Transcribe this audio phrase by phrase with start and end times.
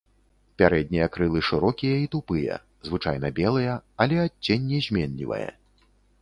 [0.59, 2.57] Пярэднія крылы шырокія і тупыя,
[2.89, 3.77] звычайна белыя,
[4.07, 5.45] але адценне зменлівае.